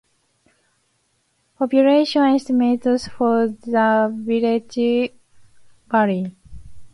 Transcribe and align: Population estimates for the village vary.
Population 1.59 2.23
estimates 2.23 3.07
for 3.07 3.49
the 3.49 4.11
village 4.25 5.13
vary. 5.91 6.35